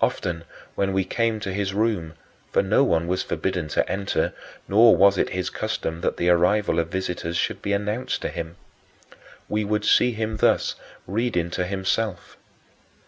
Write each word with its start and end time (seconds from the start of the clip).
Often 0.00 0.42
when 0.74 0.92
we 0.92 1.04
came 1.04 1.38
to 1.38 1.52
his 1.52 1.72
room 1.72 2.14
for 2.50 2.64
no 2.64 2.82
one 2.82 3.06
was 3.06 3.22
forbidden 3.22 3.68
to 3.68 3.88
enter, 3.88 4.32
nor 4.66 4.96
was 4.96 5.16
it 5.16 5.28
his 5.30 5.50
custom 5.50 6.00
that 6.00 6.16
the 6.16 6.28
arrival 6.30 6.80
of 6.80 6.88
visitors 6.88 7.36
should 7.36 7.62
be 7.62 7.72
announced 7.72 8.20
to 8.22 8.28
him 8.28 8.56
we 9.48 9.62
would 9.62 9.84
see 9.84 10.10
him 10.10 10.38
thus 10.38 10.74
reading 11.06 11.48
to 11.52 11.64
himself. 11.64 12.36